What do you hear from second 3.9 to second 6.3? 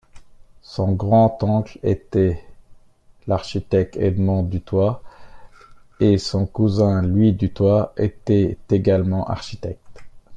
Edmond Duthoit et